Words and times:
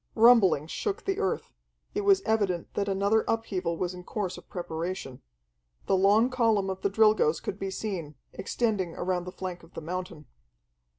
Rumblings 0.15 0.71
shook 0.71 1.05
the 1.05 1.19
earth; 1.19 1.51
it 1.93 2.01
was 2.01 2.23
evident 2.23 2.73
that 2.73 2.87
another 2.87 3.23
upheaval 3.27 3.77
was 3.77 3.93
in 3.93 4.03
course 4.03 4.35
of 4.35 4.49
preparation. 4.49 5.21
The 5.85 5.95
long 5.95 6.31
column 6.31 6.71
of 6.71 6.81
the 6.81 6.89
Drilgoes 6.89 7.39
could 7.39 7.59
be 7.59 7.69
seen, 7.69 8.15
extending 8.33 8.95
around 8.95 9.25
the 9.25 9.31
flank 9.31 9.61
of 9.61 9.75
the 9.75 9.79
mountain. 9.81 10.25